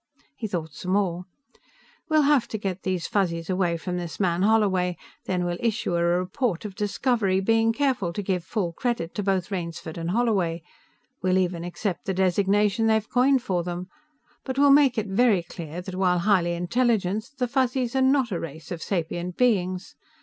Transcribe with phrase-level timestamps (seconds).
[0.35, 1.25] He thought some more.
[2.09, 4.97] "We'll have to get these Fuzzies away from this man Holloway.
[5.25, 9.51] Then we'll issue a report of discovery, being careful to give full credit to both
[9.51, 10.63] Rainsford and Holloway
[11.21, 13.89] we'll even accept the designation they've coined for them
[14.43, 18.39] but we'll make it very clear that while highly intelligent, the Fuzzies are not a
[18.39, 19.93] race of sapient beings.